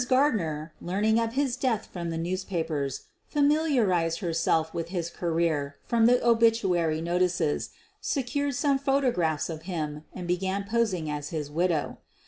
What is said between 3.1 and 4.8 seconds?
familiarized herself